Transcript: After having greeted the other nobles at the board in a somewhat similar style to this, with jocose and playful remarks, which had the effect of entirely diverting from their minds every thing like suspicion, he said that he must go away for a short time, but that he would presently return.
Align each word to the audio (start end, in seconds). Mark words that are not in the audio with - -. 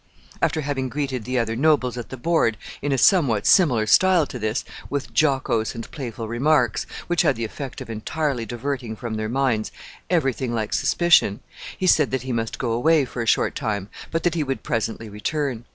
After 0.41 0.61
having 0.61 0.89
greeted 0.89 1.25
the 1.25 1.37
other 1.37 1.55
nobles 1.55 1.95
at 1.95 2.09
the 2.09 2.17
board 2.17 2.57
in 2.81 2.91
a 2.91 2.97
somewhat 2.97 3.45
similar 3.45 3.85
style 3.85 4.25
to 4.25 4.39
this, 4.39 4.65
with 4.89 5.11
jocose 5.15 5.75
and 5.75 5.91
playful 5.91 6.27
remarks, 6.27 6.87
which 7.05 7.21
had 7.21 7.35
the 7.35 7.43
effect 7.45 7.81
of 7.81 7.87
entirely 7.87 8.43
diverting 8.43 8.95
from 8.95 9.13
their 9.13 9.29
minds 9.29 9.71
every 10.09 10.33
thing 10.33 10.55
like 10.55 10.73
suspicion, 10.73 11.39
he 11.77 11.85
said 11.85 12.09
that 12.09 12.23
he 12.23 12.33
must 12.33 12.57
go 12.57 12.71
away 12.71 13.05
for 13.05 13.21
a 13.21 13.27
short 13.27 13.53
time, 13.53 13.89
but 14.09 14.23
that 14.23 14.33
he 14.33 14.41
would 14.43 14.63
presently 14.63 15.07
return. 15.07 15.65